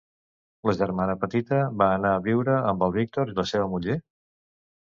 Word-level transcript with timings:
La 0.69 0.73
germana 0.77 1.15
petita 1.25 1.59
va 1.83 1.89
anar 1.97 2.15
a 2.15 2.23
viure 2.29 2.57
amb 2.71 2.87
el 2.87 2.97
Víctor 2.99 3.33
i 3.35 3.39
la 3.41 3.49
seva 3.55 3.69
muller? 3.75 4.01